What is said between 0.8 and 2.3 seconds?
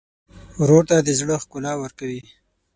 ته د زړه ښکلا ورکوې.